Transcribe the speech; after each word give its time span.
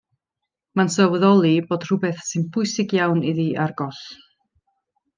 Mae'n 0.79 0.89
sylweddoli 0.93 1.51
bod 1.73 1.85
rhywbeth 1.89 2.25
sy'n 2.31 2.49
bwysig 2.57 2.99
iawn 3.01 3.25
iddi 3.35 3.47
ar 3.67 3.79
goll. 3.83 4.05